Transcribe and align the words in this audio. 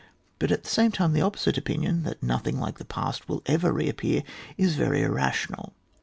But 0.39 0.51
at 0.51 0.63
the 0.63 0.69
same 0.71 0.91
time 0.91 1.13
the 1.13 1.21
opposite 1.21 1.59
opinion, 1.59 2.01
that 2.05 2.23
nothing 2.23 2.59
like 2.59 2.79
the 2.79 2.85
past 2.85 3.29
will 3.29 3.43
ever 3.45 3.71
reappear, 3.71 4.23
is 4.57 4.73
very 4.73 5.03
irrational. 5.03 5.73